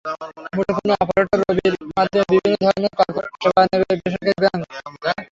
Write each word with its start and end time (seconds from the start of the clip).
মুঠোফোন 0.55 0.89
অপারেটর 0.95 1.39
রবির 1.41 1.73
মাধ্যমে 1.89 2.25
বিভিন্ন 2.31 2.57
ধরনের 2.63 2.93
করপোরেট 2.99 3.33
সেবা 3.41 3.61
নেবে 3.63 3.85
বেসরকারি 3.93 4.33
ব্র্যাক 4.37 4.55
ব্যাংক। 5.03 5.19